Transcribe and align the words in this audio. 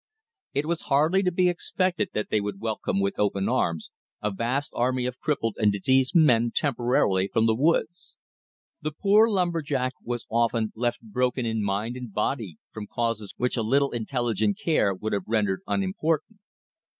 It 0.55 0.65
was 0.65 0.81
hardly 0.89 1.21
to 1.21 1.31
be 1.31 1.47
expected 1.47 2.09
that 2.13 2.31
they 2.31 2.41
would 2.41 2.59
welcome 2.59 2.99
with 2.99 3.19
open 3.19 3.47
arms 3.47 3.91
a 4.19 4.31
vast 4.31 4.71
army 4.73 5.05
of 5.05 5.19
crippled 5.19 5.57
and 5.59 5.71
diseased 5.71 6.15
men 6.15 6.51
temporarily 6.55 7.29
from 7.31 7.45
the 7.45 7.53
woods. 7.53 8.15
The 8.81 8.93
poor 8.99 9.27
lumber 9.29 9.61
jack 9.61 9.93
was 10.03 10.25
often 10.27 10.71
left 10.75 11.01
broken 11.03 11.45
in 11.45 11.61
mind 11.63 11.95
and 11.95 12.11
body 12.11 12.57
from 12.71 12.87
causes 12.87 13.35
which 13.37 13.55
a 13.55 13.61
little 13.61 13.91
intelligent 13.91 14.57
care 14.57 14.91
would 14.91 15.13
have 15.13 15.27
rendered 15.27 15.61
unimportant. 15.67 16.39